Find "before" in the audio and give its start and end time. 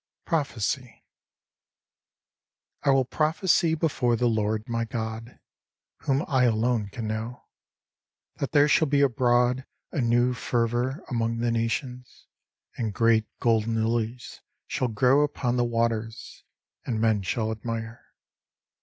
3.75-4.15